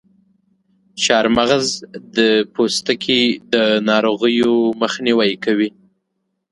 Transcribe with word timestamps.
چارمغز 1.03 1.65
د 2.17 2.17
پوستکي 2.53 3.21
د 3.53 3.55
ناروغیو 3.89 4.53
مخنیوی 4.81 5.31
کوي. 5.45 5.69